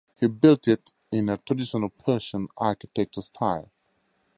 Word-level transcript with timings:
He 0.19 0.25
built 0.25 0.67
it 0.67 0.93
in 1.11 1.29
a 1.29 1.37
traditional 1.37 1.89
Persian 1.89 2.47
architecture 2.57 3.21
style. 3.21 3.69